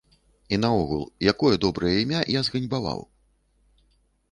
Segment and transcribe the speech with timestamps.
[0.55, 1.03] І наогул,
[1.33, 3.07] якое добрае імя я зганьбаваў?